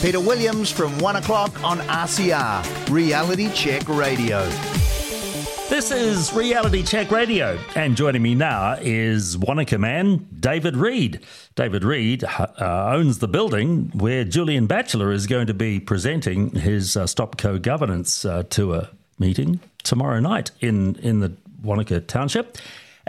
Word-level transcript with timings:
Peter 0.00 0.18
Williams 0.18 0.70
from 0.70 0.98
1 1.00 1.16
o'clock 1.16 1.62
on 1.62 1.78
RCR, 1.80 2.90
Reality 2.90 3.52
Check 3.52 3.86
Radio. 3.86 4.48
This 5.68 5.90
is 5.90 6.32
Reality 6.32 6.82
Check 6.82 7.10
Radio, 7.10 7.58
and 7.74 7.94
joining 7.94 8.22
me 8.22 8.34
now 8.34 8.78
is 8.80 9.36
Wanaka 9.36 9.76
man 9.76 10.26
David 10.40 10.74
Reid. 10.74 11.20
David 11.54 11.84
Reid 11.84 12.24
uh, 12.24 12.46
owns 12.94 13.18
the 13.18 13.28
building 13.28 13.90
where 13.92 14.24
Julian 14.24 14.66
Batchelor 14.66 15.12
is 15.12 15.26
going 15.26 15.46
to 15.48 15.54
be 15.54 15.78
presenting 15.78 16.52
his 16.52 16.96
uh, 16.96 17.04
Stopco 17.04 17.60
governance 17.60 18.24
uh, 18.24 18.44
tour 18.44 18.88
meeting 19.18 19.60
tomorrow 19.82 20.18
night 20.18 20.50
in, 20.60 20.96
in 20.96 21.20
the 21.20 21.34
Wanaka 21.62 22.00
Township. 22.00 22.56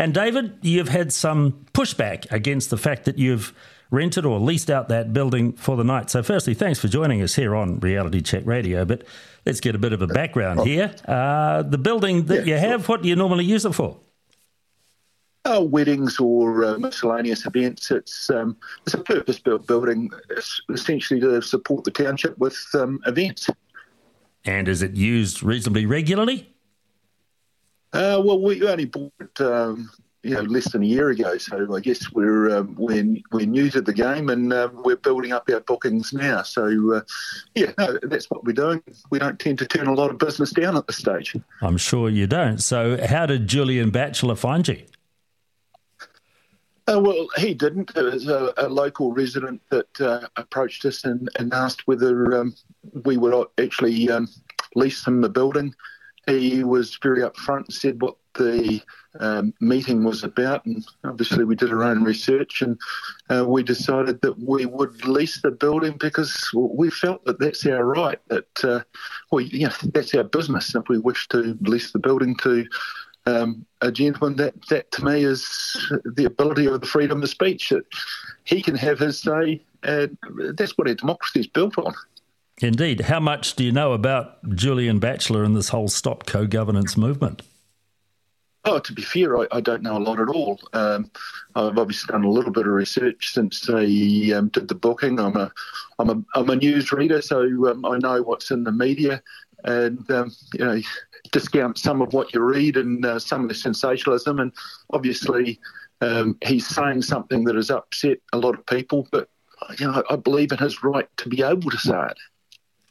And 0.02 0.16
David, 0.16 0.58
you've 0.64 0.90
had 0.90 1.14
some 1.14 1.64
pushback 1.74 2.26
against 2.32 2.72
the 2.72 2.78
fact 2.78 3.06
that 3.06 3.20
you've 3.20 3.54
rented 3.92 4.26
or 4.26 4.40
leased 4.40 4.72
out 4.72 4.90
that 4.90 5.14
building 5.14 5.54
for 5.54 5.78
the 5.78 5.84
night. 5.84 6.10
So, 6.10 6.24
firstly, 6.24 6.56
thanks 6.56 6.80
for 6.80 6.88
joining 6.88 7.22
us 7.22 7.36
here 7.36 7.56
on 7.56 7.80
Reality 7.82 8.20
Check 8.22 8.42
Radio. 8.48 8.84
But 8.84 9.04
let's 9.46 9.60
get 9.60 9.76
a 9.76 9.78
bit 9.78 9.94
of 9.94 10.02
a 10.02 10.08
background 10.08 10.62
here. 10.62 10.96
Uh, 11.08 11.62
the 11.62 11.78
building 11.78 12.26
that 12.26 12.48
yeah, 12.48 12.56
you 12.56 12.60
have, 12.60 12.82
sure. 12.82 12.96
what 12.96 13.04
do 13.04 13.10
you 13.10 13.16
normally 13.16 13.46
use 13.46 13.64
it 13.64 13.76
for? 13.76 14.00
Uh, 15.46 15.62
weddings 15.62 16.20
or 16.20 16.66
uh, 16.66 16.80
miscellaneous 16.80 17.46
events. 17.46 17.92
It's 17.92 18.28
um, 18.32 18.58
it's 18.88 18.96
a 18.96 19.04
purpose-built 19.04 19.68
building, 19.68 20.10
essentially 20.74 21.20
to 21.20 21.44
support 21.44 21.84
the 21.84 21.92
township 21.92 22.36
with 22.40 22.58
um, 22.74 23.02
events. 23.06 23.52
And 24.46 24.68
is 24.68 24.82
it 24.82 24.96
used 24.96 25.44
reasonably 25.44 25.86
regularly? 25.86 26.51
Uh, 27.94 28.22
well, 28.24 28.40
we 28.40 28.66
only 28.68 28.86
bought 28.86 29.14
it 29.20 29.42
um, 29.42 29.90
you 30.24 30.36
know 30.36 30.42
less 30.42 30.72
than 30.72 30.84
a 30.84 30.86
year 30.86 31.10
ago. 31.10 31.38
So 31.38 31.76
I 31.76 31.80
guess 31.80 32.12
we're 32.12 32.56
um, 32.56 32.76
we're 32.78 33.18
we're 33.32 33.46
new 33.46 33.70
to 33.72 33.82
the 33.82 33.94
game 33.94 34.30
and 34.30 34.54
uh, 34.54 34.70
we're 34.72 34.98
building 34.98 35.32
up 35.32 35.50
our 35.52 35.62
bookings 35.62 36.14
now. 36.14 36.44
So 36.44 36.96
uh, 36.96 37.02
yeah, 37.56 37.72
no, 37.78 37.98
that's 38.04 38.30
what 38.30 38.44
we're 38.44 38.54
doing. 38.54 38.82
We 39.10 39.20
don't 39.20 39.40
tend 39.40 39.60
to 39.60 39.66
turn 39.66 39.88
a 39.88 39.94
lot 39.94 40.12
of 40.12 40.18
business 40.18 40.52
down 40.52 40.78
at 40.78 40.88
this 40.88 40.98
stage. 40.98 41.36
I'm 41.62 41.78
sure 41.78 42.10
you 42.10 42.28
don't. 42.28 42.60
So 42.60 43.06
how 43.06 43.26
did 43.26 43.48
Julian 43.48 43.90
Batchelor 43.90 44.36
find 44.36 44.68
you? 44.68 44.84
Uh, 46.92 47.00
well, 47.00 47.28
he 47.38 47.54
didn't. 47.54 47.92
It 47.96 48.02
was 48.02 48.28
a, 48.28 48.54
a 48.58 48.68
local 48.68 49.14
resident 49.14 49.62
that 49.70 50.02
uh, 50.02 50.28
approached 50.36 50.84
us 50.86 51.06
and, 51.06 51.30
and 51.38 51.54
asked 51.54 51.88
whether 51.88 52.40
um, 52.40 52.56
we 53.06 53.18
would 53.18 53.48
actually 53.60 54.10
um, 54.10 54.28
lease 54.76 55.06
him 55.06 55.22
the 55.22 55.30
building. 55.30 55.74
He 56.28 56.64
was 56.64 56.98
very 57.02 57.22
upfront 57.22 57.66
and 57.66 57.74
said 57.74 58.02
what 58.02 58.16
the 58.36 58.82
um, 59.20 59.54
meeting 59.60 60.04
was 60.04 60.24
about, 60.24 60.66
and 60.66 60.86
obviously 61.04 61.44
we 61.44 61.56
did 61.56 61.72
our 61.72 61.84
own 61.84 62.04
research, 62.04 62.62
and 62.62 62.80
uh, 63.30 63.46
we 63.46 63.64
decided 63.64 64.22
that 64.22 64.40
we 64.40 64.66
would 64.66 65.06
lease 65.06 65.42
the 65.42 65.52
building 65.52 65.98
because 65.98 66.50
we 66.54 66.90
felt 66.90 67.26
that 67.26 67.40
that's 67.40 67.66
our 67.66 67.84
right. 67.84 68.20
That 68.28 68.64
uh, 68.64 68.82
well, 69.32 69.42
you 69.42 69.68
know, 69.68 69.74
that's 69.94 70.14
our 70.16 70.24
business. 70.24 70.74
If 70.76 70.88
we 70.88 71.00
wish 71.00 71.28
to 71.30 71.58
lease 71.62 71.92
the 71.92 72.00
building 72.00 72.36
to 72.38 72.66
um, 73.26 73.66
a 73.82 73.92
gentleman, 73.92 74.38
that 74.38 74.54
that 74.70 74.92
to 74.92 75.06
me 75.06 75.24
is 75.24 75.94
the 76.06 76.26
ability 76.26 76.68
of 76.68 76.80
the 76.80 76.88
freedom 76.88 77.24
of 77.24 77.30
speech. 77.30 77.70
That 77.70 77.86
he 78.44 78.62
can 78.62 78.76
have 78.76 79.00
his 79.00 79.20
say, 79.20 79.62
and 79.84 80.18
that's 80.56 80.78
what 80.78 80.88
our 80.88 80.96
democracy 80.96 81.42
is 81.42 81.48
built 81.48 81.78
on. 81.78 81.94
Indeed. 82.60 83.02
How 83.02 83.20
much 83.20 83.56
do 83.56 83.64
you 83.64 83.72
know 83.72 83.94
about 83.94 84.50
Julian 84.56 85.00
Batchelor 85.00 85.44
and 85.44 85.56
this 85.56 85.70
whole 85.70 85.88
Stop 85.88 86.26
Co 86.26 86.46
governance 86.46 86.96
movement? 86.96 87.42
Oh, 88.64 88.78
to 88.78 88.94
be 88.94 89.02
fair, 89.02 89.40
I, 89.40 89.48
I, 89.52 89.60
don't 89.60 89.82
know 89.82 89.98
a 89.98 90.00
lot 90.00 90.20
at 90.20 90.30
all. 90.30 90.60
Um, 90.74 91.10
I've 91.56 91.80
obviously 91.80 92.12
done 92.12 92.24
a 92.24 92.30
little 92.30 92.52
bit 92.52 92.68
of 92.68 92.74
research 92.74 93.34
since 93.34 93.68
I 93.68 93.82
um, 94.36 94.50
did 94.50 94.68
the 94.68 94.76
booking. 94.76 95.20
I'm 95.20 95.36
a, 95.36 95.52
I'm 95.98 96.10
a, 96.12 96.24
I'm 96.36 96.50
a 96.52 96.56
news 96.56 96.92
reader, 96.92 97.24
so 97.24 97.42
um, 97.72 97.84
I 97.86 97.98
know 97.98 98.22
what's 98.22 98.52
in 98.52 98.64
the 98.64 98.72
media, 98.72 99.24
and 99.64 100.10
um, 100.12 100.32
you 100.54 100.64
know, 100.64 100.80
discount 101.32 101.80
some 101.80 102.04
of 102.04 102.14
what 102.14 102.36
you 102.36 102.42
read 102.42 102.78
and 102.78 103.04
uh, 103.04 103.18
some 103.18 103.42
of 103.42 103.50
the 103.50 103.56
sensationalism. 103.56 104.40
And 104.40 104.52
obviously, 104.92 105.60
um, 106.02 106.38
he's 106.46 106.68
saying 106.68 107.02
something 107.02 107.44
that 107.46 107.56
has 107.56 107.72
upset 107.72 108.20
a 108.32 108.38
lot 108.38 108.54
of 108.54 108.66
people, 108.68 109.08
but 109.12 109.28
you 109.80 109.88
know, 109.88 110.04
I 110.08 110.16
believe 110.18 110.52
in 110.52 110.60
his 110.60 110.84
right 110.84 111.08
to 111.18 111.30
be 111.30 111.42
able 111.42 111.72
to 111.72 111.78
say 111.78 112.00
it. 112.00 112.18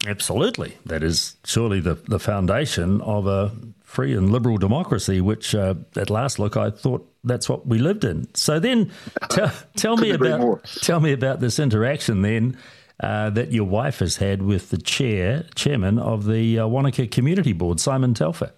Absolutely. 0.07 0.77
That 0.87 1.03
is 1.03 1.37
surely 1.45 1.81
the, 1.81 1.95
the 1.95 2.19
foundation 2.19 3.01
of 3.03 3.27
a 3.27 3.53
free 3.83 4.15
and 4.15 4.31
liberal 4.31 4.57
democracy, 4.57 5.21
which 5.21 5.55
uh, 5.55 5.75
at 5.97 6.11
last 6.11 6.39
look 6.39 6.57
I 6.57 6.71
thought 6.71 7.07
that's 7.25 7.49
what 7.49 7.67
we 7.67 7.79
lived 7.79 8.05
in. 8.05 8.33
So 8.35 8.59
then, 8.59 8.91
t- 9.31 9.43
tell 9.77 9.97
me 9.97 10.11
about 10.11 10.65
tell 10.65 11.01
me 11.01 11.13
about 11.13 11.41
this 11.41 11.59
interaction 11.59 12.23
then 12.23 12.57
uh, 13.01 13.31
that 13.31 13.53
your 13.53 13.65
wife 13.65 13.99
has 13.99 14.17
had 14.17 14.43
with 14.43 14.71
the 14.71 14.79
chair 14.79 15.45
chairman 15.55 15.99
of 15.99 16.27
the 16.27 16.61
uh, 16.61 16.67
Wanaka 16.67 17.07
Community 17.07 17.53
Board, 17.53 17.81
Simon 17.81 18.15
Telfer. 18.15 18.53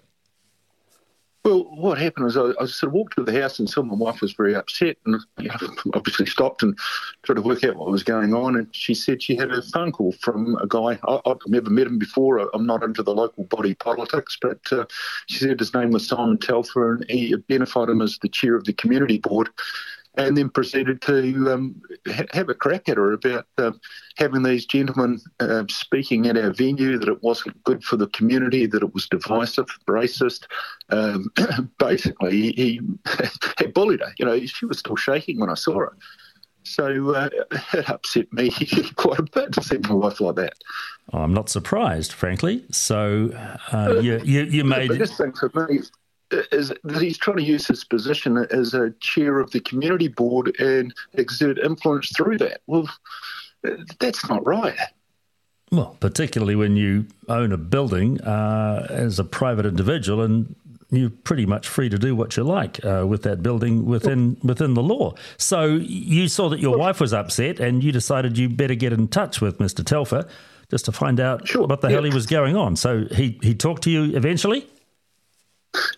Well, 1.45 1.65
what 1.75 1.97
happened 1.97 2.23
was 2.23 2.37
I, 2.37 2.51
I, 2.59 2.65
sort 2.65 2.83
of 2.89 2.93
walked 2.93 3.17
to 3.17 3.23
the 3.23 3.41
house 3.41 3.59
and 3.59 3.69
saw 3.69 3.83
my 3.83 3.95
wife 3.95 4.21
was 4.21 4.31
very 4.31 4.55
upset 4.55 4.95
and 5.05 5.19
you 5.39 5.49
know, 5.49 5.75
obviously 5.93 6.25
stopped 6.25 6.63
and 6.63 6.77
tried 7.23 7.35
to 7.35 7.41
work 7.41 7.65
out 7.65 7.75
what 7.75 7.91
was 7.91 8.03
going 8.03 8.33
on. 8.33 8.55
And 8.55 8.73
she 8.73 8.93
said 8.93 9.21
she 9.21 9.35
had 9.35 9.51
a 9.51 9.61
phone 9.61 9.91
call 9.91 10.13
from 10.13 10.55
a 10.61 10.67
guy. 10.67 10.97
I, 11.05 11.19
have 11.25 11.39
never 11.47 11.69
met 11.69 11.87
him 11.87 11.99
before. 11.99 12.49
I'm 12.53 12.65
not 12.65 12.81
into 12.81 13.03
the 13.03 13.13
local 13.13 13.43
body 13.43 13.73
politics, 13.73 14.37
but 14.41 14.59
uh, 14.71 14.85
she 15.27 15.39
said 15.39 15.59
his 15.59 15.73
name 15.73 15.91
was 15.91 16.07
Simon 16.07 16.37
Telfer 16.37 16.95
and 16.95 17.05
he 17.09 17.33
identified 17.33 17.89
him 17.89 18.01
as 18.01 18.19
the 18.19 18.29
chair 18.29 18.55
of 18.55 18.63
the 18.63 18.73
community 18.73 19.17
board 19.17 19.49
and 20.15 20.37
then 20.37 20.49
proceeded 20.49 21.01
to 21.01 21.51
um, 21.51 21.81
ha- 22.07 22.25
have 22.33 22.49
a 22.49 22.53
crack 22.53 22.87
at 22.87 22.97
her 22.97 23.13
about 23.13 23.45
um, 23.57 23.79
having 24.17 24.43
these 24.43 24.65
gentlemen 24.65 25.19
uh, 25.39 25.63
speaking 25.69 26.27
at 26.27 26.37
our 26.37 26.51
venue 26.51 26.97
that 26.99 27.09
it 27.09 27.23
wasn't 27.23 27.63
good 27.63 27.83
for 27.83 27.97
the 27.97 28.07
community, 28.07 28.65
that 28.65 28.83
it 28.83 28.93
was 28.93 29.07
divisive, 29.07 29.67
racist. 29.87 30.45
Um, 30.89 31.31
basically, 31.79 32.51
he, 32.51 32.81
he 33.59 33.67
bullied 33.73 34.01
her. 34.01 34.13
You 34.19 34.25
know, 34.25 34.45
she 34.45 34.65
was 34.65 34.79
still 34.79 34.95
shaking 34.95 35.39
when 35.39 35.49
I 35.49 35.55
saw 35.55 35.79
her. 35.79 35.97
So 36.63 37.13
uh, 37.13 37.29
it 37.73 37.89
upset 37.89 38.31
me 38.31 38.51
quite 38.95 39.19
a 39.19 39.23
bit 39.23 39.53
to 39.53 39.63
see 39.63 39.77
my 39.79 39.93
wife 39.93 40.21
like 40.21 40.35
that. 40.35 40.53
I'm 41.11 41.33
not 41.33 41.49
surprised, 41.49 42.13
frankly. 42.13 42.63
So 42.71 43.31
uh, 43.73 43.99
you, 43.99 44.19
you, 44.23 44.43
you 44.43 44.63
made. 44.63 44.89
The 44.89 44.93
biggest 44.93 45.17
thing 45.17 45.33
for 45.33 45.51
me 45.67 45.79
is 46.51 46.73
that 46.83 47.01
he's 47.01 47.17
trying 47.17 47.37
to 47.37 47.43
use 47.43 47.67
his 47.67 47.83
position 47.83 48.37
as 48.51 48.73
a 48.73 48.91
chair 48.99 49.39
of 49.39 49.51
the 49.51 49.59
community 49.59 50.07
board 50.07 50.55
and 50.59 50.93
exert 51.13 51.57
influence 51.59 52.11
through 52.15 52.37
that. 52.39 52.61
Well, 52.67 52.89
that's 53.99 54.27
not 54.29 54.45
right. 54.45 54.77
Well, 55.71 55.97
particularly 55.99 56.55
when 56.55 56.75
you 56.75 57.07
own 57.27 57.51
a 57.51 57.57
building 57.57 58.21
uh, 58.21 58.85
as 58.89 59.17
a 59.17 59.23
private 59.23 59.65
individual 59.65 60.21
and 60.21 60.55
you're 60.91 61.09
pretty 61.09 61.45
much 61.45 61.67
free 61.67 61.89
to 61.89 61.97
do 61.97 62.15
what 62.15 62.37
you 62.37 62.43
like 62.43 62.83
uh, 62.85 63.05
with 63.07 63.23
that 63.23 63.41
building 63.41 63.85
within 63.85 64.37
within 64.43 64.75
the 64.75 64.83
law. 64.83 65.15
So 65.37 65.65
you 65.65 66.27
saw 66.27 66.49
that 66.49 66.59
your 66.59 66.77
wife 66.77 66.99
was 66.99 67.13
upset, 67.13 67.59
and 67.59 67.83
you 67.83 67.91
decided 67.91 68.37
you 68.37 68.49
better 68.49 68.75
get 68.75 68.93
in 68.93 69.07
touch 69.07 69.41
with 69.41 69.57
Mr. 69.57 69.83
Telfer 69.83 70.27
just 70.69 70.85
to 70.85 70.91
find 70.91 71.19
out 71.19 71.47
sure. 71.47 71.65
what 71.65 71.81
the 71.81 71.89
hell 71.89 72.03
he 72.03 72.13
was 72.13 72.25
going 72.25 72.55
on. 72.55 72.75
So 72.75 73.05
he 73.11 73.39
he 73.41 73.55
talked 73.55 73.83
to 73.83 73.89
you 73.89 74.15
eventually. 74.15 74.67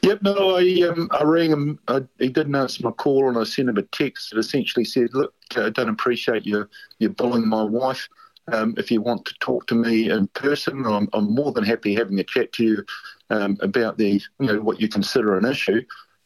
Yep, 0.04 0.22
no, 0.22 0.56
I 0.56 0.88
um, 0.88 1.10
I 1.12 1.24
rang 1.24 1.52
him. 1.52 1.80
I, 1.88 2.02
he 2.20 2.30
didn't 2.30 2.56
answer 2.56 2.84
my 2.84 2.92
call, 2.92 3.28
and 3.28 3.38
I 3.38 3.44
sent 3.44 3.70
him 3.70 3.78
a 3.78 3.82
text 3.82 4.32
that 4.32 4.40
essentially 4.40 4.86
said, 4.86 5.10
"Look, 5.14 5.34
I 5.56 5.70
don't 5.70 5.90
appreciate 5.90 6.46
you 6.46 6.70
you 7.00 7.10
bullying 7.10 7.48
my 7.48 7.64
wife. 7.64 8.08
Um, 8.52 8.76
if 8.78 8.92
you 8.92 9.02
want 9.02 9.26
to 9.26 9.34
talk 9.40 9.68
to 9.68 9.76
me 9.76 10.10
in 10.10 10.28
person, 10.28 10.86
I'm, 10.86 11.10
I'm 11.14 11.34
more 11.34 11.52
than 11.52 11.64
happy 11.64 11.96
having 11.96 12.20
a 12.20 12.24
chat 12.24 12.54
to 12.54 12.64
you 12.64 12.86
um, 13.32 13.58
about 13.62 13.98
the 13.98 14.22
you 14.40 14.48
know 14.48 14.62
what 14.62 14.80
you 14.80 14.88
consider 14.88 15.38
an 15.38 15.46
issue." 15.46 15.82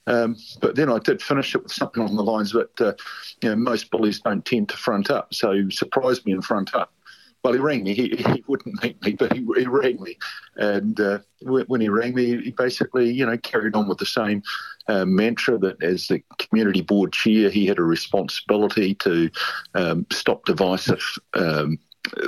Um, 0.06 0.36
but 0.60 0.76
then 0.76 0.90
I 0.92 1.00
did 1.00 1.22
finish 1.22 1.54
it 1.56 1.64
with 1.64 1.72
something 1.72 2.02
along 2.04 2.18
the 2.18 2.24
lines 2.24 2.52
that 2.52 2.82
uh, 2.82 2.94
you 3.42 3.50
know 3.50 3.56
most 3.56 3.90
bullies 3.90 4.20
don't 4.20 4.46
tend 4.46 4.70
to 4.70 4.78
front 4.78 5.10
up, 5.10 5.34
so 5.34 5.70
surprise 5.70 6.24
me 6.26 6.34
and 6.34 6.46
front 6.46 6.76
up 6.76 6.94
well, 7.44 7.54
he 7.54 7.60
rang 7.60 7.84
me. 7.84 7.94
He, 7.94 8.10
he 8.10 8.44
wouldn't 8.48 8.84
meet 8.84 9.02
me, 9.02 9.14
but 9.14 9.34
he, 9.34 9.40
he 9.58 9.66
rang 9.66 10.02
me. 10.02 10.18
And 10.58 11.00
uh, 11.00 11.20
when 11.42 11.80
he 11.80 11.88
rang 11.90 12.14
me, 12.14 12.42
he 12.42 12.52
basically, 12.52 13.12
you 13.12 13.26
know, 13.26 13.38
carried 13.38 13.76
on 13.76 13.88
with 13.88 13.98
the 13.98 14.06
same 14.06 14.44
uh, 14.88 15.06
mantra 15.06 15.58
that 15.60 15.82
as 15.82 16.08
the 16.08 16.22
community 16.38 16.82
board 16.82 17.14
chair, 17.14 17.50
he 17.50 17.66
had 17.66 17.80
a 17.80 17.84
responsibility 17.84 18.96
to 18.96 19.30
um, 19.76 20.06
stop 20.12 20.46
divisive 20.46 21.04
um, 21.34 21.80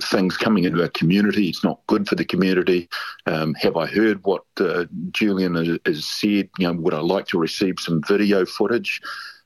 things 0.03 0.37
coming 0.37 0.63
into 0.63 0.81
our 0.81 0.89
community. 0.89 1.49
It's 1.49 1.63
not 1.63 1.85
good 1.87 2.07
for 2.07 2.15
the 2.15 2.25
community. 2.25 2.87
Um, 3.25 3.53
have 3.55 3.75
I 3.75 3.87
heard 3.87 4.23
what 4.23 4.43
uh, 4.59 4.85
Julian 5.11 5.55
has, 5.55 5.79
has, 5.85 6.05
said? 6.05 6.49
You 6.57 6.67
know, 6.67 6.73
would 6.73 6.93
I 6.93 6.99
like 6.99 7.27
to 7.27 7.39
receive 7.39 7.79
some 7.79 8.01
video 8.07 8.45
footage? 8.45 9.01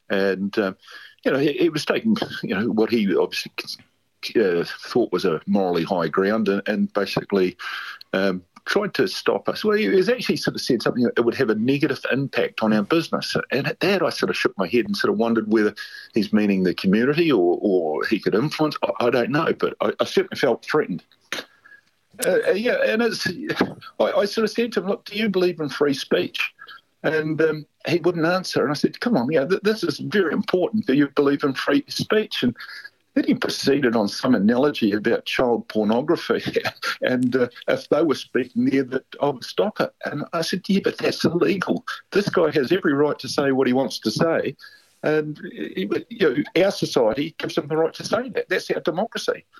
And 0.10 0.56
uh, 0.60 0.74
you 1.24 1.32
know, 1.32 1.40
he 1.40 1.70
was 1.70 1.86
taking, 1.86 2.16
you 2.44 2.54
know, 2.54 2.68
what 2.68 2.92
he 2.92 3.16
obviously 3.16 3.52
uh, 4.36 4.64
thought 4.64 5.12
was 5.12 5.26
a 5.26 5.42
morally 5.46 5.84
high 5.84 6.08
ground 6.08 6.48
and, 6.48 6.62
and 6.68 6.94
basically 6.94 7.58
um, 8.14 8.44
tried 8.66 8.94
to 8.96 9.08
stop 9.08 9.48
us. 9.48 9.64
Well, 9.64 9.78
he 9.78 9.88
was 9.88 10.10
actually 10.10 10.38
sort 10.38 10.56
of 10.56 10.62
said 10.62 10.82
something 10.82 11.04
that 11.04 11.24
would 11.24 11.36
have 11.36 11.50
a 11.50 11.56
negative 11.56 12.04
impact 12.12 12.64
on 12.64 12.74
our 12.74 12.84
business. 12.84 13.36
And 13.52 13.68
at 13.68 13.80
that, 13.80 14.02
I 14.02 14.10
sort 14.10 14.30
of 14.30 14.36
shook 14.36 14.58
my 14.58 14.68
head 14.68 14.86
and 14.86 14.98
sort 14.98 15.14
of 15.14 15.20
wondered 15.20 15.52
whether 15.52 15.74
he's 16.14 16.34
meaning 16.34 16.64
the 16.64 16.74
community 16.74 17.32
or, 17.32 17.60
or 17.62 18.06
he 18.06 18.20
could 18.20 18.36
influence. 18.36 18.76
I, 18.84 19.06
I 19.06 19.10
don't 19.10 19.30
know, 19.30 19.54
but 19.54 19.76
I, 19.82 19.94
I 20.00 20.06
certainly 20.06 20.40
felt 20.40 20.66
threatened. 20.66 21.04
Uh, 22.26 22.52
yeah, 22.52 22.78
and 22.86 23.02
it's. 23.02 23.28
I, 24.00 24.12
I, 24.12 24.26
sort 24.26 24.46
of 24.46 24.50
said 24.50 24.72
to 24.74 24.80
him, 24.80 24.88
"Look, 24.88 25.06
do 25.06 25.18
you 25.18 25.28
believe 25.28 25.60
in 25.60 25.68
free 25.68 25.94
speech?" 25.94 26.54
And 27.04 27.40
um, 27.42 27.66
he 27.88 28.00
wouldn't 28.00 28.26
answer. 28.26 28.64
And 28.64 28.72
I 28.72 28.74
said, 28.74 29.00
"Come 29.02 29.18
on, 29.18 29.30
yeah, 29.32 29.46
th- 29.46 29.62
this 29.64 29.84
is 29.84 30.00
very 30.00 30.32
important. 30.32 30.86
Do 30.86 30.94
you 30.94 31.10
believe 31.10 31.44
in 31.44 31.54
free 31.54 31.84
speech?" 31.90 32.42
And 32.42 32.56
then 33.16 33.24
he 33.24 33.34
proceeded 33.34 33.96
on 33.96 34.08
some 34.08 34.36
analogy 34.36 34.92
about 34.92 35.26
child 35.26 35.68
pornography, 35.70 36.44
and 37.02 37.36
uh, 37.36 37.48
if 37.68 37.90
they 37.90 38.04
were 38.04 38.16
speaking 38.16 38.66
there, 38.66 38.84
that 38.84 39.06
I 39.22 39.30
would 39.30 39.44
stop 39.44 39.80
it. 39.80 39.94
And 40.04 40.26
I 40.34 40.42
said, 40.42 40.64
"Yeah, 40.68 40.82
but 40.84 40.98
that's 40.98 41.24
illegal. 41.24 41.86
This 42.12 42.30
guy 42.30 42.52
has 42.52 42.72
every 42.72 42.94
right 42.94 43.18
to 43.20 43.30
say 43.30 43.52
what 43.52 43.68
he 43.68 43.74
wants 43.74 44.00
to 44.00 44.12
say." 44.12 44.56
And 45.02 45.40
you 45.54 45.88
know, 46.20 46.36
our 46.64 46.72
society 46.72 47.36
gives 47.38 47.58
him 47.58 47.68
the 47.68 47.78
right 47.78 47.94
to 47.94 48.04
say 48.04 48.30
that. 48.30 48.50
That's 48.50 48.70
our 48.72 48.82
democracy. 48.82 49.46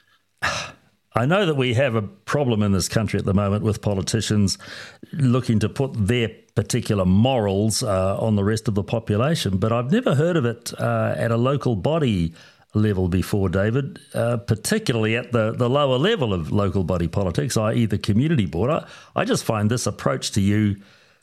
I 1.18 1.26
know 1.26 1.46
that 1.46 1.56
we 1.56 1.76
have 1.76 1.96
a 1.96 2.02
problem 2.02 2.62
in 2.62 2.74
this 2.74 2.90
country 2.90 3.18
at 3.18 3.26
the 3.26 3.34
moment 3.34 3.64
with 3.64 3.82
politicians 3.82 4.58
looking 5.14 5.60
to 5.60 5.70
put 5.70 5.94
their 5.94 6.30
particular 6.56 7.06
morals 7.06 7.84
uh, 7.84 8.18
on 8.20 8.36
the 8.36 8.44
rest 8.44 8.68
of 8.68 8.76
the 8.76 8.84
population, 8.84 9.58
but 9.58 9.72
I've 9.72 9.94
never 9.94 10.16
heard 10.16 10.36
of 10.36 10.44
it 10.44 10.74
uh, 10.78 11.16
at 11.18 11.32
a 11.32 11.38
local 11.38 11.78
body 11.78 12.34
level 12.76 13.08
before, 13.08 13.50
David, 13.50 14.00
uh, 14.14 14.38
particularly 14.38 15.16
at 15.16 15.32
the, 15.32 15.52
the 15.52 15.70
lower 15.70 15.98
level 15.98 16.34
of 16.34 16.52
local 16.52 16.84
body 16.84 17.08
politics, 17.08 17.58
i.e., 17.58 17.86
the 17.86 17.98
community 17.98 18.46
board. 18.46 18.70
I, 18.70 18.86
I 19.16 19.26
just 19.26 19.44
find 19.44 19.72
this 19.72 19.88
approach 19.88 20.32
to 20.32 20.42
you 20.42 20.76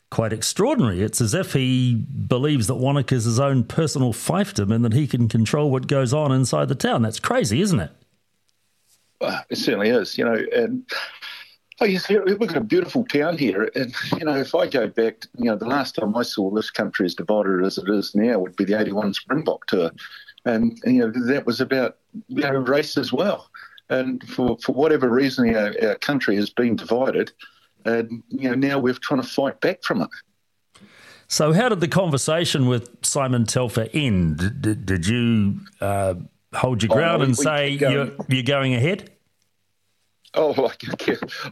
quite 0.09 0.33
extraordinary. 0.33 1.01
It's 1.01 1.21
as 1.21 1.33
if 1.33 1.53
he 1.53 1.95
believes 1.95 2.67
that 2.67 2.75
Wanaka 2.75 3.15
is 3.15 3.25
his 3.25 3.39
own 3.39 3.63
personal 3.63 4.13
fiefdom 4.13 4.73
and 4.73 4.85
that 4.85 4.93
he 4.93 5.07
can 5.07 5.27
control 5.27 5.71
what 5.71 5.87
goes 5.87 6.13
on 6.13 6.31
inside 6.31 6.67
the 6.67 6.75
town. 6.75 7.01
That's 7.01 7.19
crazy, 7.19 7.61
isn't 7.61 7.79
it? 7.79 7.91
it 9.49 9.57
certainly 9.57 9.89
is, 9.89 10.17
you 10.17 10.25
know, 10.25 10.37
and 10.53 10.83
oh, 11.81 11.85
yes, 11.85 12.09
we've 12.09 12.39
got 12.39 12.57
a 12.57 12.61
beautiful 12.61 13.05
town 13.05 13.37
here, 13.37 13.71
and 13.75 13.93
you 14.17 14.25
know, 14.25 14.35
if 14.35 14.55
I 14.55 14.67
go 14.67 14.87
back, 14.87 15.25
you 15.37 15.45
know, 15.45 15.55
the 15.55 15.67
last 15.67 15.95
time 15.95 16.15
I 16.15 16.23
saw 16.23 16.49
this 16.51 16.69
country 16.69 17.05
as 17.05 17.15
divided 17.15 17.63
as 17.63 17.77
it 17.77 17.89
is 17.89 18.15
now 18.15 18.39
would 18.39 18.55
be 18.55 18.65
the 18.65 18.79
'81 18.79 19.13
Springbok 19.13 19.65
tour, 19.67 19.91
and 20.45 20.79
you 20.85 20.99
know 20.99 21.11
that 21.27 21.45
was 21.45 21.61
about 21.61 21.97
you 22.27 22.41
know 22.41 22.51
race 22.51 22.97
as 22.97 23.11
well, 23.11 23.49
and 23.89 24.23
for 24.29 24.57
for 24.59 24.73
whatever 24.73 25.09
reason 25.09 25.55
our, 25.55 25.73
our 25.81 25.95
country 25.95 26.35
has 26.35 26.49
been 26.49 26.75
divided, 26.75 27.31
and 27.85 28.23
you 28.29 28.49
know 28.49 28.55
now 28.55 28.79
we're 28.79 28.93
trying 28.93 29.21
to 29.21 29.27
fight 29.27 29.59
back 29.61 29.83
from 29.83 30.01
it. 30.01 30.09
So, 31.27 31.51
how 31.51 31.69
did 31.69 31.79
the 31.79 31.87
conversation 31.87 32.67
with 32.67 33.03
Simon 33.03 33.45
Telfer 33.45 33.87
end? 33.93 34.61
Did, 34.61 34.85
did 34.85 35.07
you 35.07 35.61
uh, 35.81 36.15
hold 36.53 36.83
your 36.83 36.91
oh, 36.91 36.95
ground 36.95 37.21
oh, 37.21 37.25
and 37.25 37.37
say 37.37 37.69
you're, 37.69 38.11
you're 38.27 38.43
going 38.43 38.75
ahead? 38.75 39.09
Oh, 40.35 40.71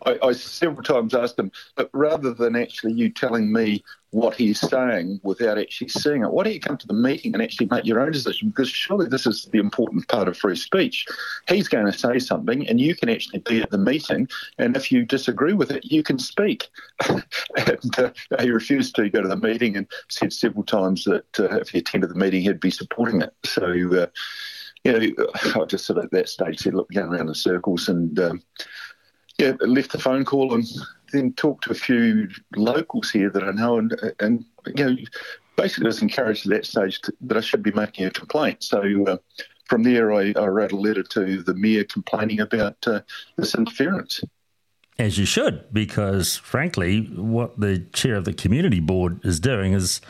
I, 0.08 0.18
I, 0.24 0.32
several 0.32 0.82
times 0.82 1.14
asked 1.14 1.38
him, 1.38 1.52
but 1.76 1.92
rather 1.94 2.34
than 2.34 2.56
actually 2.56 2.94
you 2.94 3.12
telling 3.12 3.54
me 3.54 3.84
what 4.10 4.34
he's 4.36 4.60
saying 4.60 5.20
without 5.22 5.60
actually 5.60 5.90
seeing 5.90 6.24
it, 6.24 6.32
why 6.32 6.44
don't 6.44 6.54
you 6.54 6.60
come 6.60 6.78
to 6.78 6.88
the 6.88 6.94
meeting 6.94 7.34
and 7.34 7.44
actually 7.44 7.68
make 7.70 7.86
your 7.86 8.00
own 8.00 8.12
decision? 8.12 8.50
Because 8.50 8.70
surely 8.70 9.08
this 9.08 9.28
is 9.28 9.46
the 9.52 9.60
important 9.60 10.08
part 10.08 10.28
of 10.28 10.36
free 10.36 10.56
speech. 10.56 11.06
He's 11.48 11.68
going 11.68 11.86
to 11.86 11.98
say 11.98 12.18
something, 12.18 12.68
and 12.68 12.82
you 12.82 12.96
can 12.96 13.08
actually 13.08 13.40
be 13.40 13.62
at 13.62 13.70
the 13.70 13.78
meeting, 13.78 14.28
and 14.58 14.76
if 14.76 14.92
you 14.92 15.06
disagree 15.06 15.54
with 15.54 15.70
it, 15.70 15.86
you 15.86 16.02
can 16.02 16.18
speak. 16.18 16.68
and 17.08 18.00
uh, 18.00 18.10
he 18.40 18.50
refused 18.50 18.96
to 18.96 19.10
go 19.12 19.22
to 19.22 19.28
the 19.28 19.38
meeting 19.38 19.78
and 19.78 19.86
said 20.10 20.34
several 20.34 20.64
times 20.64 21.04
that 21.04 21.40
uh, 21.40 21.58
if 21.58 21.70
he 21.70 21.78
attended 21.78 22.10
the 22.10 22.16
meeting, 22.16 22.42
he'd 22.42 22.60
be 22.60 22.72
supporting 22.72 23.22
it. 23.22 23.34
So. 23.46 23.64
Uh, 23.94 24.08
you 24.84 24.92
know, 24.92 25.26
I 25.62 25.66
just 25.66 25.86
sort 25.86 26.00
of 26.00 26.06
at 26.06 26.12
that 26.12 26.30
stage 26.30 26.60
said, 26.60 26.74
look, 26.74 26.90
going 26.92 27.10
around 27.10 27.28
in 27.28 27.34
circles 27.34 27.90
and, 27.90 28.20
um, 28.20 28.42
yeah, 29.38 29.54
left 29.62 29.92
the 29.92 30.00
phone 30.00 30.26
call 30.26 30.54
and 30.54 30.66
then 31.12 31.34
talked 31.34 31.64
to 31.64 31.72
a 31.72 31.76
few 31.76 32.30
locals 32.56 33.10
here 33.12 33.30
that 33.30 33.44
I 33.44 33.52
know 33.52 33.80
and, 33.80 34.14
and 34.20 34.46
you 34.76 34.86
know, 34.86 34.96
basically 35.56 35.88
was 35.88 36.02
encouraged 36.02 36.46
at 36.46 36.52
that 36.52 36.66
stage 36.66 37.02
to, 37.02 37.14
that 37.22 37.38
I 37.38 37.42
should 37.42 37.64
be 37.64 37.72
making 37.72 38.06
a 38.06 38.12
complaint. 38.12 38.64
So 38.64 38.82
uh, 39.06 39.18
from 39.66 39.84
there, 39.84 40.14
I, 40.14 40.34
I, 40.36 40.48
wrote 40.48 40.72
a 40.72 40.78
letter 40.78 41.04
to 41.04 41.42
the 41.44 41.54
mayor 41.54 41.84
complaining 41.84 42.40
about 42.40 42.76
uh, 42.88 43.02
this 43.38 43.56
interference. 43.56 44.22
As 45.00 45.18
you 45.18 45.26
should, 45.26 45.66
because 45.74 46.36
frankly, 46.36 47.06
what 47.16 47.60
the 47.60 47.80
chair 47.94 48.16
of 48.16 48.26
the 48.26 48.34
community 48.34 48.80
board 48.80 49.24
is 49.26 49.40
doing 49.40 49.74
is 49.74 50.02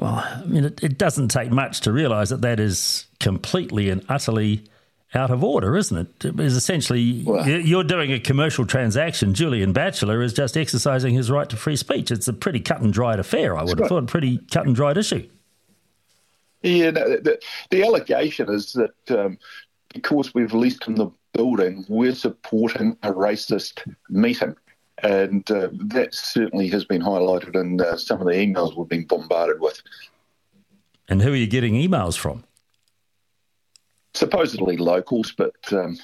well, 0.00 0.14
I 0.14 0.42
mean, 0.46 0.64
it, 0.64 0.82
it 0.82 0.98
doesn't 0.98 1.28
take 1.28 1.50
much 1.50 1.80
to 1.82 1.92
realise 1.92 2.30
that 2.30 2.40
that 2.40 2.58
is 2.58 3.06
completely 3.20 3.90
and 3.90 4.04
utterly 4.08 4.64
out 5.14 5.30
of 5.30 5.44
order, 5.44 5.76
isn't 5.76 5.96
it? 5.96 6.24
It 6.24 6.40
is 6.40 6.56
essentially 6.56 7.22
well, 7.24 7.46
you're 7.46 7.84
doing 7.84 8.12
a 8.12 8.18
commercial 8.18 8.64
transaction. 8.64 9.34
Julian 9.34 9.72
Batchelor 9.72 10.22
is 10.22 10.32
just 10.32 10.56
exercising 10.56 11.14
his 11.14 11.30
right 11.30 11.48
to 11.50 11.56
free 11.56 11.76
speech. 11.76 12.10
It's 12.10 12.28
a 12.28 12.32
pretty 12.32 12.60
cut 12.60 12.80
and 12.80 12.92
dried 12.92 13.18
affair. 13.18 13.56
I 13.56 13.62
would 13.62 13.78
have 13.78 13.88
thought, 13.88 14.04
a 14.04 14.06
pretty 14.06 14.38
cut 14.50 14.66
and 14.66 14.74
dried 14.74 14.96
issue. 14.96 15.28
Yeah, 16.62 16.90
no, 16.90 17.16
the, 17.16 17.40
the, 17.70 17.82
allegation 17.82 18.50
is 18.50 18.74
that 18.74 19.18
um, 19.18 19.38
because 19.92 20.34
we've 20.34 20.52
leased 20.52 20.84
him 20.84 20.96
the 20.96 21.10
building, 21.32 21.84
we're 21.88 22.14
supporting 22.14 22.96
a 23.02 23.12
racist 23.12 23.82
meeting. 24.08 24.54
And 25.02 25.48
uh, 25.50 25.68
that 25.72 26.14
certainly 26.14 26.68
has 26.68 26.84
been 26.84 27.02
highlighted 27.02 27.54
in 27.54 27.80
uh, 27.80 27.96
some 27.96 28.20
of 28.20 28.26
the 28.26 28.34
emails 28.34 28.76
we've 28.76 28.88
been 28.88 29.06
bombarded 29.06 29.60
with. 29.60 29.82
And 31.08 31.22
who 31.22 31.32
are 31.32 31.36
you 31.36 31.46
getting 31.46 31.74
emails 31.74 32.16
from? 32.16 32.44
Supposedly 34.14 34.76
locals, 34.76 35.32
but 35.36 35.54
um, 35.72 35.98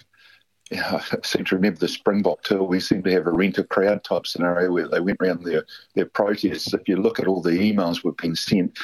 yeah, 0.70 1.00
I 1.12 1.18
seem 1.22 1.44
to 1.44 1.54
remember 1.54 1.78
the 1.78 1.88
Springbok 1.88 2.42
tour. 2.42 2.62
We 2.62 2.80
seem 2.80 3.02
to 3.04 3.10
have 3.12 3.26
a 3.26 3.32
rent 3.32 3.58
a 3.58 3.64
crowd 3.64 4.02
type 4.02 4.26
scenario 4.26 4.72
where 4.72 4.88
they 4.88 5.00
went 5.00 5.18
around 5.20 5.44
their, 5.44 5.64
their 5.94 6.06
protests. 6.06 6.74
If 6.74 6.88
you 6.88 6.96
look 6.96 7.20
at 7.20 7.28
all 7.28 7.40
the 7.40 7.50
emails 7.50 8.02
we've 8.02 8.16
been 8.16 8.36
sent, 8.36 8.78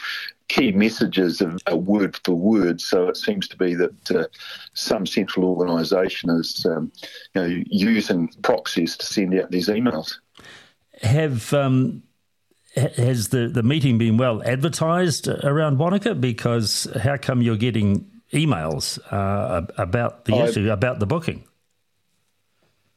key 0.53 0.71
messages 0.71 1.43
are, 1.43 1.77
word 1.77 2.19
for 2.25 2.35
word. 2.35 2.81
So 2.81 3.09
it 3.09 3.17
seems 3.17 3.49
to 3.49 3.57
be 3.57 3.75
that 3.75 4.11
uh, 4.11 4.25
some 4.75 5.07
central 5.07 5.47
organisation 5.47 6.29
is 6.29 6.67
um, 6.67 6.93
you 7.35 7.41
know, 7.41 7.63
using 7.67 8.29
proxies 8.43 8.97
to 8.99 9.07
send 9.07 9.35
out 9.39 9.51
these 9.51 9.69
emails. 9.69 10.19
Have 11.01 11.55
um, 11.55 12.03
has 12.77 13.31
the, 13.31 13.49
the 13.49 13.63
meeting 13.63 13.97
been 13.97 14.19
well 14.19 14.43
advertised 14.45 15.27
around 15.27 15.79
Wanaka? 15.79 16.15
Because 16.15 16.87
how 17.03 17.17
come 17.17 17.41
you're 17.41 17.57
getting 17.57 18.11
emails 18.33 18.99
uh, 19.11 19.67
about 19.79 20.27
the 20.27 20.37
issue, 20.37 20.71
about 20.71 20.99
the 20.99 21.07
booking? 21.07 21.45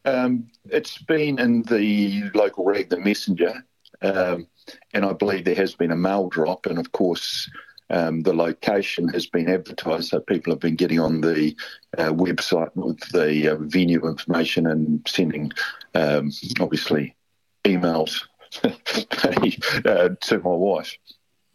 Um, 0.03 0.49
it's 0.65 0.97
been 0.97 1.39
in 1.39 1.63
the 1.63 2.29
local 2.33 2.65
rag, 2.65 2.89
the 2.89 2.99
Messenger, 2.99 3.65
um, 4.01 4.47
and 4.93 5.05
I 5.05 5.13
believe 5.13 5.45
there 5.45 5.55
has 5.55 5.75
been 5.75 5.91
a 5.91 5.95
mail 5.95 6.29
drop, 6.29 6.65
and 6.65 6.79
of 6.79 6.91
course. 6.91 7.49
Um, 7.91 8.21
the 8.21 8.33
location 8.33 9.07
has 9.09 9.27
been 9.27 9.47
advertised, 9.47 10.09
so 10.09 10.19
people 10.19 10.51
have 10.51 10.59
been 10.59 10.75
getting 10.75 10.99
on 10.99 11.21
the 11.21 11.55
uh, 11.95 12.09
website 12.09 12.71
with 12.73 12.99
the 13.11 13.49
uh, 13.49 13.57
venue 13.59 14.07
information 14.07 14.65
and 14.65 15.07
sending, 15.07 15.51
um, 15.93 16.31
obviously, 16.59 17.15
emails 17.63 18.23
uh, 18.63 20.09
to 20.19 20.39
my 20.39 20.49
wife. 20.49 20.97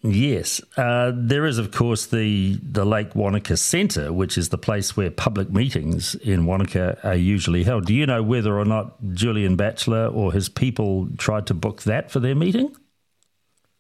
Yes, 0.03 0.63
uh, 0.79 1.13
there 1.15 1.45
is, 1.45 1.59
of 1.59 1.73
course, 1.73 2.07
the 2.07 2.59
the 2.63 2.87
Lake 2.87 3.15
Wanaka 3.15 3.57
Centre, 3.59 4.13
which 4.13 4.39
is 4.39 4.49
the 4.49 4.57
place 4.57 4.97
where 4.97 5.11
public 5.11 5.51
meetings 5.51 6.15
in 6.15 6.47
Wanaka 6.47 6.99
are 7.03 7.15
usually 7.15 7.65
held. 7.65 7.85
Do 7.85 7.93
you 7.93 8.07
know 8.07 8.23
whether 8.23 8.59
or 8.59 8.65
not 8.65 8.97
Julian 9.13 9.57
Batchelor 9.57 10.07
or 10.07 10.33
his 10.33 10.49
people 10.49 11.09
tried 11.19 11.47
to 11.49 11.55
book 11.55 11.83
that 11.83 12.11
for 12.11 12.19
their 12.19 12.35
meeting? 12.35 12.75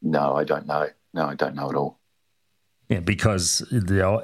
No, 0.02 0.34
I 0.34 0.44
don't 0.44 0.66
know. 0.66 0.88
No, 1.12 1.26
I 1.26 1.34
don't 1.34 1.54
know 1.54 1.68
at 1.68 1.76
all. 1.76 2.00
Yeah, 2.90 2.98
because 2.98 3.62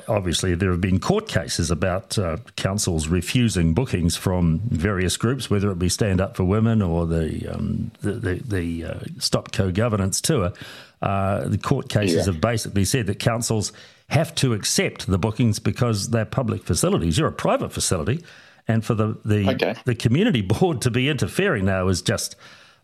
obviously 0.08 0.56
there 0.56 0.72
have 0.72 0.80
been 0.80 0.98
court 0.98 1.28
cases 1.28 1.70
about 1.70 2.18
uh, 2.18 2.38
councils 2.56 3.06
refusing 3.06 3.74
bookings 3.74 4.16
from 4.16 4.58
various 4.64 5.16
groups, 5.16 5.48
whether 5.48 5.70
it 5.70 5.78
be 5.78 5.88
Stand 5.88 6.20
Up 6.20 6.36
for 6.36 6.42
Women 6.42 6.82
or 6.82 7.06
the 7.06 7.46
um, 7.46 7.92
the, 8.00 8.12
the, 8.14 8.34
the 8.34 8.84
uh, 8.84 8.98
Stop 9.18 9.52
Co 9.52 9.70
Governance 9.70 10.20
Tour. 10.20 10.52
Uh, 11.00 11.46
the 11.46 11.58
court 11.58 11.88
cases 11.88 12.26
yeah. 12.26 12.32
have 12.32 12.40
basically 12.40 12.84
said 12.84 13.06
that 13.06 13.20
councils 13.20 13.72
have 14.08 14.34
to 14.34 14.52
accept 14.52 15.06
the 15.06 15.18
bookings 15.18 15.60
because 15.60 16.10
they're 16.10 16.24
public 16.24 16.64
facilities. 16.64 17.18
You're 17.18 17.28
a 17.28 17.32
private 17.32 17.72
facility, 17.72 18.24
and 18.66 18.84
for 18.84 18.94
the 18.94 19.16
the, 19.24 19.48
okay. 19.50 19.76
the 19.84 19.94
community 19.94 20.42
board 20.60 20.82
to 20.82 20.90
be 20.90 21.08
interfering 21.08 21.66
now 21.66 21.86
is 21.86 22.02
just 22.02 22.34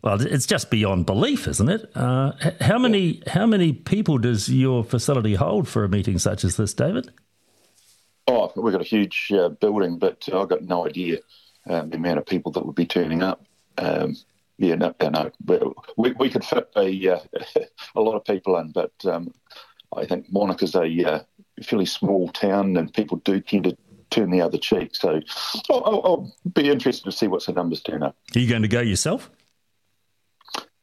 well, 0.03 0.21
it's 0.21 0.45
just 0.45 0.69
beyond 0.69 1.05
belief, 1.05 1.47
isn't 1.47 1.69
it? 1.69 1.89
Uh, 1.95 2.33
how 2.59 2.77
many 2.77 3.23
how 3.25 3.47
many 3.47 3.71
people 3.71 4.17
does 4.17 4.49
your 4.49 4.83
facility 4.83 5.35
hold 5.35 5.67
for 5.67 5.85
a 5.85 5.89
meeting 5.89 6.19
such 6.19 6.43
as 6.43 6.57
this, 6.57 6.73
David? 6.73 7.09
Oh, 8.27 8.51
we've 8.57 8.73
got 8.73 8.81
a 8.81 8.85
huge 8.85 9.31
uh, 9.33 9.49
building, 9.49 9.97
but 9.97 10.27
I've 10.33 10.49
got 10.49 10.63
no 10.63 10.85
idea 10.85 11.19
um, 11.69 11.89
the 11.89 11.95
amount 11.95 12.19
of 12.19 12.25
people 12.25 12.51
that 12.51 12.65
would 12.65 12.75
be 12.75 12.85
turning 12.85 13.23
up. 13.23 13.45
Um, 13.77 14.17
yeah, 14.57 14.75
no, 14.75 14.93
no, 15.01 15.31
no. 15.47 15.73
We, 15.97 16.11
we 16.13 16.29
could 16.29 16.45
fit 16.45 16.69
a, 16.75 17.09
uh, 17.09 17.19
a 17.95 18.01
lot 18.01 18.15
of 18.15 18.25
people 18.25 18.57
in, 18.57 18.71
but 18.71 18.93
um, 19.05 19.33
I 19.95 20.05
think 20.05 20.29
Wanaka's 20.31 20.75
a 20.75 20.85
uh, 21.05 21.23
fairly 21.63 21.85
small 21.85 22.29
town 22.29 22.77
and 22.77 22.93
people 22.93 23.17
do 23.17 23.39
tend 23.41 23.65
to 23.65 23.77
turn 24.09 24.31
the 24.31 24.41
other 24.41 24.57
cheek. 24.57 24.95
So 24.95 25.21
I'll, 25.69 25.83
I'll, 25.85 26.01
I'll 26.05 26.35
be 26.53 26.69
interested 26.69 27.05
to 27.05 27.11
see 27.11 27.27
what's 27.27 27.47
the 27.47 27.53
numbers 27.53 27.81
turn 27.81 28.03
up. 28.03 28.15
Are 28.35 28.39
you 28.39 28.49
going 28.49 28.61
to 28.61 28.67
go 28.67 28.81
yourself? 28.81 29.29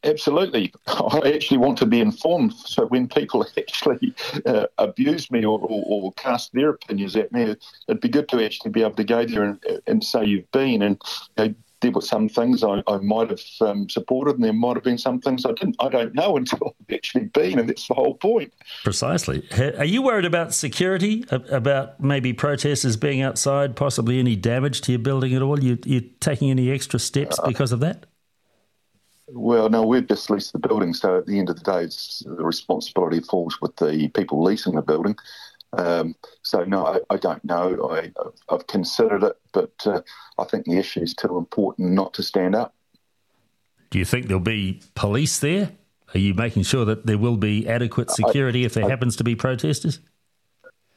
Absolutely. 0.04 0.72
I 0.86 1.32
actually 1.34 1.58
want 1.58 1.78
to 1.78 1.86
be 1.86 2.00
informed. 2.00 2.54
So 2.70 2.86
when 2.86 3.08
people 3.08 3.44
actually 3.58 4.14
uh, 4.46 4.66
abuse 4.78 5.30
me 5.30 5.44
or, 5.44 5.58
or, 5.58 5.82
or, 5.86 6.12
cast 6.12 6.52
their 6.52 6.70
opinions 6.70 7.16
at 7.16 7.32
me, 7.32 7.56
it'd 7.88 8.00
be 8.00 8.08
good 8.08 8.28
to 8.28 8.44
actually 8.44 8.70
be 8.70 8.82
able 8.82 8.94
to 8.94 9.04
go 9.04 9.24
there 9.24 9.42
and, 9.42 9.58
and 9.88 10.04
say 10.04 10.24
you've 10.24 10.50
been. 10.52 10.82
And 10.82 11.02
you 11.36 11.46
know, 11.46 11.54
there 11.80 11.90
were 11.90 12.00
some 12.00 12.28
things 12.28 12.62
I, 12.62 12.82
I 12.86 12.98
might 12.98 13.30
have 13.30 13.40
um, 13.60 13.88
supported, 13.88 14.36
and 14.36 14.44
there 14.44 14.52
might 14.52 14.76
have 14.76 14.84
been 14.84 14.98
some 14.98 15.20
things 15.20 15.44
I 15.44 15.52
didn't. 15.52 15.76
I 15.80 15.88
don't 15.88 16.14
know 16.14 16.36
until 16.36 16.58
I've 16.66 16.94
actually 16.94 17.24
been, 17.24 17.58
and 17.58 17.68
that's 17.68 17.88
the 17.88 17.94
whole 17.94 18.14
point. 18.14 18.52
Precisely. 18.84 19.42
Are 19.78 19.84
you 19.84 20.02
worried 20.02 20.26
about 20.26 20.54
security? 20.54 21.24
About 21.30 22.00
maybe 22.00 22.32
protesters 22.32 22.96
being 22.96 23.22
outside, 23.22 23.76
possibly 23.76 24.18
any 24.18 24.36
damage 24.36 24.82
to 24.82 24.92
your 24.92 24.98
building 25.00 25.34
at 25.34 25.42
all? 25.42 25.58
You 25.58 25.78
you 25.84 26.00
taking 26.20 26.50
any 26.50 26.70
extra 26.70 26.98
steps 26.98 27.38
uh, 27.38 27.48
because 27.48 27.72
of 27.72 27.80
that? 27.80 28.06
Well, 29.32 29.68
no, 29.68 29.82
we've 29.84 30.06
just 30.06 30.30
leased 30.30 30.52
the 30.52 30.58
building, 30.58 30.92
so 30.92 31.18
at 31.18 31.26
the 31.26 31.38
end 31.38 31.50
of 31.50 31.62
the 31.62 31.72
day, 31.72 31.86
the 32.36 32.44
responsibility 32.44 33.20
falls 33.20 33.60
with 33.60 33.76
the 33.76 34.08
people 34.08 34.42
leasing 34.42 34.74
the 34.74 34.82
building. 34.82 35.16
Um, 35.72 36.16
so 36.42 36.64
no, 36.64 36.86
I, 36.86 36.98
I, 37.10 37.16
don't 37.16 37.44
know. 37.44 37.90
I, 37.92 38.10
have 38.52 38.66
considered 38.66 39.22
it, 39.22 39.36
but 39.52 39.72
uh, 39.86 40.00
I 40.38 40.44
think 40.44 40.64
the 40.64 40.78
issue 40.78 41.00
is 41.00 41.14
too 41.14 41.38
important 41.38 41.92
not 41.92 42.12
to 42.14 42.22
stand 42.24 42.56
up. 42.56 42.74
Do 43.90 43.98
you 43.98 44.04
think 44.04 44.26
there'll 44.26 44.40
be 44.40 44.80
police 44.94 45.38
there? 45.38 45.72
Are 46.12 46.18
you 46.18 46.34
making 46.34 46.64
sure 46.64 46.84
that 46.84 47.06
there 47.06 47.18
will 47.18 47.36
be 47.36 47.68
adequate 47.68 48.10
security 48.10 48.62
I, 48.62 48.66
if 48.66 48.74
there 48.74 48.88
happens 48.88 49.14
to 49.16 49.24
be 49.24 49.36
protesters? 49.36 50.00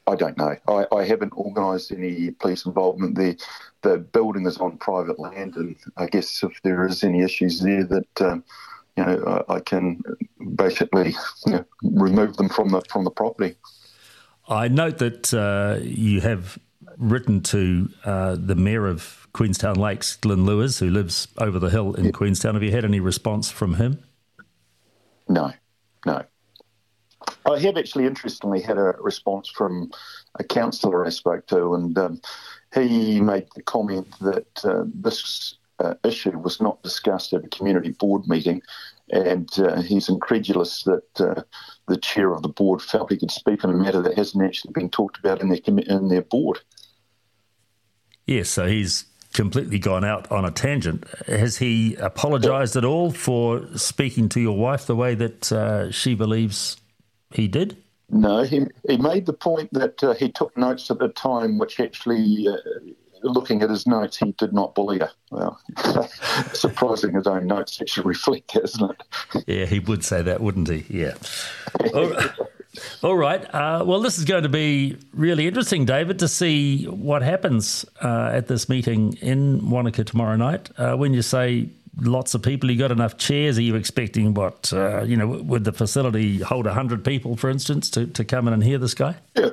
I 0.05 0.15
don't 0.15 0.37
know. 0.37 0.55
I, 0.67 0.85
I 0.93 1.05
haven't 1.05 1.33
organised 1.33 1.91
any 1.91 2.31
police 2.31 2.65
involvement 2.65 3.15
there. 3.15 3.35
The 3.81 3.99
building 3.99 4.45
is 4.45 4.57
on 4.57 4.77
private 4.77 5.19
land, 5.19 5.55
and 5.55 5.75
I 5.97 6.07
guess 6.07 6.43
if 6.43 6.61
there 6.63 6.85
is 6.85 7.03
any 7.03 7.21
issues 7.21 7.61
there, 7.61 7.85
that 7.85 8.21
um, 8.21 8.43
you 8.97 9.05
know 9.05 9.43
I, 9.47 9.55
I 9.55 9.59
can 9.61 10.03
basically 10.55 11.15
you 11.45 11.53
know, 11.53 11.65
remove 11.83 12.35
them 12.37 12.49
from 12.49 12.69
the 12.69 12.81
from 12.89 13.05
the 13.05 13.11
property. 13.11 13.55
I 14.47 14.67
note 14.67 14.97
that 14.97 15.33
uh, 15.33 15.79
you 15.81 16.19
have 16.19 16.59
written 16.97 17.41
to 17.41 17.89
uh, 18.03 18.35
the 18.37 18.55
mayor 18.55 18.87
of 18.87 19.27
Queenstown 19.33 19.75
Lakes, 19.75 20.17
Glyn 20.17 20.45
Lewis, 20.45 20.79
who 20.79 20.89
lives 20.89 21.27
over 21.37 21.59
the 21.59 21.69
hill 21.69 21.93
in 21.93 22.05
yep. 22.05 22.13
Queenstown. 22.13 22.55
Have 22.55 22.63
you 22.63 22.71
had 22.71 22.85
any 22.85 22.99
response 22.99 23.49
from 23.49 23.75
him? 23.75 24.03
No. 25.27 25.53
I 27.45 27.59
have 27.59 27.77
actually, 27.77 28.05
interestingly, 28.05 28.61
had 28.61 28.77
a 28.77 28.95
response 28.99 29.49
from 29.49 29.91
a 30.35 30.43
councillor 30.43 31.05
I 31.05 31.09
spoke 31.09 31.47
to, 31.47 31.73
and 31.73 31.97
um, 31.97 32.21
he 32.73 33.19
made 33.19 33.47
the 33.55 33.61
comment 33.61 34.07
that 34.19 34.65
uh, 34.65 34.83
this 34.93 35.55
uh, 35.79 35.95
issue 36.03 36.37
was 36.37 36.61
not 36.61 36.81
discussed 36.83 37.33
at 37.33 37.43
a 37.43 37.49
community 37.49 37.91
board 37.91 38.27
meeting, 38.27 38.61
and 39.11 39.49
uh, 39.59 39.81
he's 39.81 40.09
incredulous 40.09 40.83
that 40.83 41.21
uh, 41.21 41.41
the 41.87 41.97
chair 41.97 42.33
of 42.33 42.41
the 42.41 42.49
board 42.49 42.81
felt 42.81 43.11
he 43.11 43.17
could 43.17 43.31
speak 43.31 43.63
on 43.63 43.69
a 43.69 43.77
matter 43.77 44.01
that 44.01 44.17
hasn't 44.17 44.43
actually 44.43 44.71
been 44.71 44.89
talked 44.89 45.17
about 45.17 45.41
in 45.41 45.49
their 45.49 45.59
in 45.65 46.07
their 46.07 46.21
board. 46.21 46.59
Yes, 48.25 48.49
so 48.49 48.67
he's 48.67 49.05
completely 49.33 49.79
gone 49.79 50.05
out 50.05 50.31
on 50.31 50.45
a 50.45 50.51
tangent. 50.51 51.03
Has 51.27 51.57
he 51.57 51.95
apologised 51.95 52.75
at 52.75 52.85
all 52.85 53.11
for 53.11 53.67
speaking 53.75 54.29
to 54.29 54.39
your 54.39 54.55
wife 54.55 54.85
the 54.85 54.95
way 54.95 55.15
that 55.15 55.51
uh, 55.51 55.91
she 55.91 56.13
believes 56.13 56.77
he 57.33 57.47
did? 57.47 57.77
No, 58.09 58.43
he, 58.43 58.67
he 58.87 58.97
made 58.97 59.25
the 59.25 59.33
point 59.33 59.73
that 59.73 60.03
uh, 60.03 60.13
he 60.13 60.31
took 60.31 60.55
notes 60.57 60.89
at 60.91 60.99
the 60.99 61.09
time, 61.09 61.57
which 61.57 61.79
actually, 61.79 62.47
uh, 62.47 62.57
looking 63.23 63.61
at 63.63 63.69
his 63.69 63.87
notes, 63.87 64.17
he 64.17 64.33
did 64.33 64.53
not 64.53 64.75
bully 64.75 64.99
her. 64.99 65.09
Well, 65.31 65.59
surprising 66.53 67.13
his 67.13 67.25
own 67.25 67.47
notes 67.47 67.81
actually 67.81 68.05
reflect 68.07 68.53
that, 68.53 68.63
isn't 68.65 68.91
it? 68.91 69.43
Yeah, 69.47 69.65
he 69.65 69.79
would 69.79 70.03
say 70.03 70.21
that, 70.21 70.41
wouldn't 70.41 70.69
he? 70.69 70.85
Yeah. 70.89 71.15
All 71.93 72.09
right. 72.09 72.31
All 73.03 73.15
right. 73.15 73.53
Uh, 73.53 73.83
well, 73.85 73.99
this 73.99 74.17
is 74.17 74.25
going 74.25 74.43
to 74.43 74.49
be 74.49 74.97
really 75.13 75.47
interesting, 75.47 75.85
David, 75.85 76.19
to 76.19 76.27
see 76.27 76.85
what 76.85 77.21
happens 77.21 77.85
uh, 78.01 78.31
at 78.33 78.47
this 78.47 78.67
meeting 78.67 79.13
in 79.21 79.69
Wanaka 79.69 80.03
tomorrow 80.03 80.35
night. 80.35 80.69
Uh, 80.77 80.95
when 80.95 81.13
you 81.13 81.21
say 81.21 81.69
lots 81.97 82.33
of 82.33 82.41
people? 82.41 82.71
You 82.71 82.77
got 82.77 82.91
enough 82.91 83.17
chairs? 83.17 83.57
Are 83.57 83.61
you 83.61 83.75
expecting 83.75 84.33
what? 84.33 84.71
Uh, 84.73 85.03
you 85.03 85.17
know, 85.17 85.27
would 85.27 85.63
the 85.63 85.73
facility 85.73 86.39
hold 86.39 86.67
hundred 86.67 87.03
people, 87.03 87.35
for 87.35 87.49
instance, 87.49 87.89
to, 87.91 88.07
to 88.07 88.23
come 88.23 88.47
in 88.47 88.53
and 88.53 88.63
hear 88.63 88.77
this 88.77 88.93
guy? 88.93 89.15
Yeah. 89.35 89.49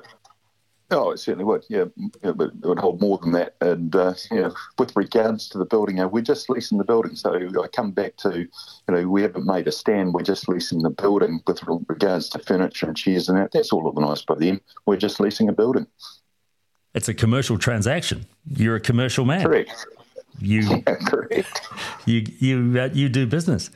Oh, 0.93 1.13
it 1.13 1.19
certainly 1.19 1.45
would. 1.45 1.65
Yeah, 1.69 1.85
yeah 2.25 2.33
but 2.33 2.49
it 2.49 2.67
would 2.67 2.81
hold 2.81 3.01
more 3.01 3.19
than 3.19 3.31
that. 3.33 3.55
And 3.61 3.95
uh, 3.95 4.15
you 4.31 4.41
know, 4.41 4.55
with 4.79 4.95
regards 4.97 5.49
to 5.51 5.59
the 5.59 5.65
building, 5.65 5.99
you 5.99 6.03
know, 6.03 6.09
we're 6.09 6.23
just 6.23 6.51
leasing 6.51 6.79
the 6.79 6.85
building. 6.85 7.15
So 7.15 7.33
I 7.33 7.69
come 7.69 7.93
back 7.93 8.17
to, 8.19 8.41
you 8.41 8.49
know, 8.89 9.09
we 9.09 9.23
haven't 9.23 9.47
made 9.47 9.69
a 9.69 9.73
stand. 9.73 10.15
We're 10.15 10.23
just 10.23 10.49
leasing 10.49 10.83
the 10.83 10.91
building 10.91 11.43
with 11.47 11.63
regards 11.89 12.29
to 12.31 12.41
furniture 12.41 12.87
and 12.87 12.97
chairs 12.97 13.29
and 13.29 13.39
that. 13.39 13.53
That's 13.53 13.73
all 13.73 13.87
organised 13.87 14.27
by 14.27 14.35
them. 14.35 14.61
We're 14.87 14.97
just 14.97 15.21
leasing 15.21 15.49
a 15.49 15.53
building. 15.53 15.87
It's 16.93 17.09
a 17.09 17.15
commercial 17.15 17.57
transaction. 17.57 18.27
You're 18.49 18.75
a 18.75 18.81
commercial 18.81 19.25
man. 19.25 19.45
Correct 19.45 19.87
you 20.41 20.83
yeah, 20.87 21.43
you 22.07 22.27
you 22.39 22.81
uh, 22.81 22.89
you 22.93 23.09
do 23.09 23.27
business. 23.27 23.71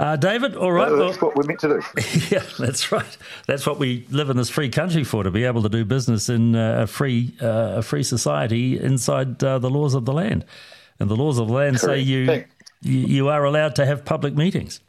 Uh, 0.00 0.14
David, 0.14 0.54
all 0.54 0.70
right. 0.70 0.90
Well, 0.90 1.08
that's 1.08 1.20
well, 1.20 1.30
what 1.30 1.36
we're 1.36 1.44
meant 1.44 1.60
to 1.60 1.68
do. 1.68 1.82
yeah, 2.34 2.44
that's 2.58 2.92
right. 2.92 3.16
That's 3.46 3.66
what 3.66 3.80
we 3.80 4.06
live 4.10 4.30
in 4.30 4.36
this 4.36 4.48
free 4.48 4.68
country 4.68 5.02
for, 5.02 5.24
to 5.24 5.30
be 5.30 5.42
able 5.44 5.62
to 5.62 5.68
do 5.68 5.84
business 5.84 6.28
in 6.28 6.54
uh, 6.54 6.82
a 6.82 6.86
free 6.86 7.34
uh, 7.42 7.74
a 7.76 7.82
free 7.82 8.04
society 8.04 8.78
inside 8.78 9.42
uh, 9.42 9.58
the 9.58 9.70
laws 9.70 9.94
of 9.94 10.04
the 10.04 10.12
land. 10.12 10.44
And 11.00 11.10
the 11.10 11.16
laws 11.16 11.38
of 11.38 11.48
the 11.48 11.54
land 11.54 11.78
Correct. 11.78 11.98
say 11.98 12.00
you, 12.00 12.44
you, 12.82 12.98
you 13.06 13.28
are 13.28 13.44
allowed 13.44 13.76
to 13.76 13.86
have 13.86 14.04
public 14.04 14.34
meetings. 14.34 14.80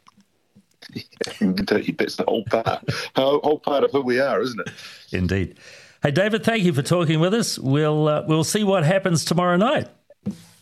Indeed, 1.40 1.96
that's 1.98 2.16
the 2.16 2.24
whole 2.26 2.44
part, 2.44 2.88
whole 3.14 3.60
part 3.60 3.84
of 3.84 3.92
who 3.92 4.02
we 4.02 4.18
are, 4.18 4.40
isn't 4.40 4.60
it? 4.60 4.72
Indeed. 5.12 5.56
Hey, 6.02 6.10
David, 6.10 6.44
thank 6.44 6.64
you 6.64 6.72
for 6.72 6.82
talking 6.82 7.20
with 7.20 7.34
us. 7.34 7.58
We'll 7.58 8.08
uh, 8.08 8.24
we'll 8.26 8.44
see 8.44 8.64
what 8.64 8.84
happens 8.84 9.24
tomorrow 9.24 9.56
night. 9.56 9.88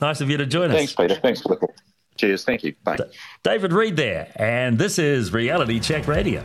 Nice 0.01 0.21
of 0.21 0.31
you 0.31 0.37
to 0.37 0.47
join 0.47 0.71
us. 0.71 0.77
Thanks, 0.77 0.95
Peter. 0.95 1.17
Thanks 1.17 1.41
for 1.43 1.49
the 1.49 1.57
call. 1.57 1.75
Cheers. 2.17 2.45
Thank 2.45 2.65
you. 2.65 2.75
Bye. 2.85 2.99
David 3.43 3.73
Reid 3.73 3.97
there, 3.97 4.31
and 4.37 4.79
this 4.79 4.99
is 4.99 5.33
Reality 5.33 5.79
Check 5.81 6.07
Radio. 6.09 6.45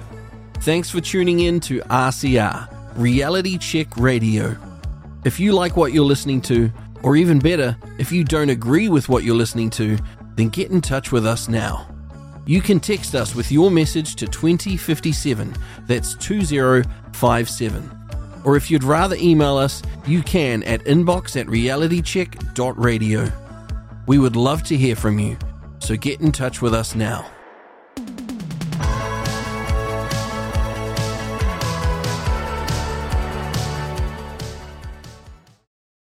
Thanks 0.59 0.89
for 0.89 1.01
tuning 1.01 1.41
in 1.41 1.59
to 1.61 1.81
RCR, 1.81 2.69
Reality 2.95 3.57
Check 3.57 3.97
Radio. 3.97 4.55
If 5.25 5.39
you 5.39 5.53
like 5.53 5.75
what 5.75 5.93
you're 5.93 6.05
listening 6.05 6.41
to, 6.43 6.71
or 7.01 7.15
even 7.15 7.39
better, 7.39 7.75
if 7.97 8.11
you 8.11 8.23
don't 8.23 8.49
agree 8.49 8.87
with 8.89 9.09
what 9.09 9.23
you're 9.23 9.35
listening 9.35 9.69
to, 9.71 9.97
then 10.35 10.49
get 10.49 10.71
in 10.71 10.81
touch 10.81 11.11
with 11.11 11.25
us 11.25 11.47
now. 11.49 11.87
You 12.45 12.61
can 12.61 12.79
text 12.79 13.15
us 13.15 13.35
with 13.35 13.51
your 13.51 13.71
message 13.71 14.15
to 14.15 14.27
2057, 14.27 15.55
that's 15.87 16.15
2057. 16.15 17.99
Or 18.43 18.57
if 18.57 18.69
you'd 18.69 18.83
rather 18.83 19.15
email 19.15 19.57
us, 19.57 19.81
you 20.05 20.21
can 20.21 20.63
at 20.63 20.81
inbox 20.81 21.39
at 21.39 21.47
realitycheck.radio. 21.47 23.31
We 24.05 24.19
would 24.19 24.35
love 24.35 24.63
to 24.63 24.75
hear 24.75 24.97
from 24.97 25.17
you, 25.17 25.37
so 25.79 25.95
get 25.95 26.19
in 26.19 26.33
touch 26.33 26.61
with 26.61 26.73
us 26.73 26.93
now. 26.93 27.25